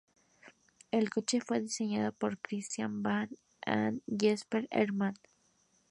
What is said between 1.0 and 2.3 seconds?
coche fue diseñado